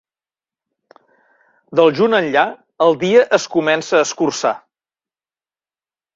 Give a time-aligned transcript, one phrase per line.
[1.79, 2.47] Del juny enllà,
[2.87, 4.57] el dia es comença a escurçar.